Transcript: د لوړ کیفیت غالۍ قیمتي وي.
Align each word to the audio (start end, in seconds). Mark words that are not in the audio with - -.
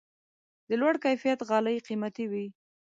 د 0.69 0.71
لوړ 0.81 0.95
کیفیت 1.05 1.39
غالۍ 1.49 1.77
قیمتي 1.87 2.25
وي. 2.31 2.45